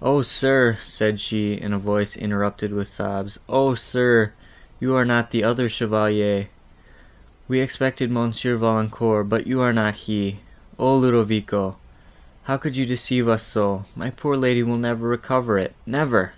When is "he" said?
10.08-10.40